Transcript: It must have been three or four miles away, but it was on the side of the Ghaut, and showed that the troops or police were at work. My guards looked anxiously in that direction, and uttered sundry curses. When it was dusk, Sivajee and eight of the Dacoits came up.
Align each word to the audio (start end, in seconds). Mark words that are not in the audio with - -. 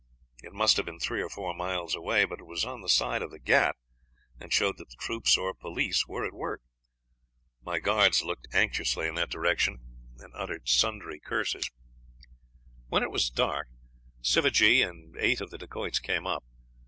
It 0.41 0.51
must 0.51 0.77
have 0.77 0.85
been 0.87 0.97
three 0.97 1.21
or 1.21 1.29
four 1.29 1.53
miles 1.53 1.93
away, 1.93 2.25
but 2.25 2.39
it 2.39 2.47
was 2.47 2.65
on 2.65 2.81
the 2.81 2.89
side 2.89 3.21
of 3.21 3.29
the 3.29 3.37
Ghaut, 3.39 3.75
and 4.39 4.51
showed 4.51 4.77
that 4.79 4.89
the 4.89 4.95
troops 4.97 5.37
or 5.37 5.53
police 5.53 6.07
were 6.07 6.25
at 6.25 6.33
work. 6.33 6.63
My 7.63 7.77
guards 7.77 8.23
looked 8.23 8.47
anxiously 8.51 9.05
in 9.07 9.13
that 9.13 9.29
direction, 9.29 9.77
and 10.17 10.33
uttered 10.33 10.67
sundry 10.67 11.19
curses. 11.19 11.69
When 12.87 13.03
it 13.03 13.11
was 13.11 13.29
dusk, 13.29 13.67
Sivajee 14.23 14.81
and 14.81 15.15
eight 15.19 15.39
of 15.39 15.51
the 15.51 15.59
Dacoits 15.59 15.99
came 15.99 16.25
up. 16.25 16.45